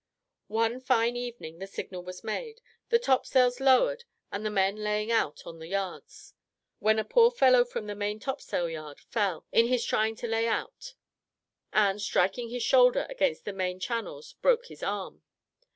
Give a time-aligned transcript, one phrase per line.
[0.47, 2.59] One fine evening the signal was made,
[2.89, 6.33] the topsails lowered and the men laying out on the yards,
[6.79, 10.47] when a poor fellow from the main topsail yard fell, in his trying to lay
[10.47, 10.95] out;
[11.71, 15.21] and, striking his shoulder against the main channels, broke his arm.